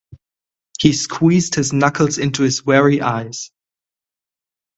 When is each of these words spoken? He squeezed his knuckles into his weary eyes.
He 0.79 0.93
squeezed 0.93 1.53
his 1.53 1.73
knuckles 1.73 2.17
into 2.17 2.41
his 2.41 2.65
weary 2.65 3.01
eyes. 3.03 3.51